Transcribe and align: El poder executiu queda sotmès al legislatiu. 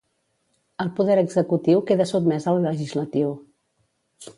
El 0.85 0.89
poder 1.01 1.19
executiu 1.25 1.85
queda 1.91 2.11
sotmès 2.15 2.51
al 2.53 2.61
legislatiu. 2.67 3.41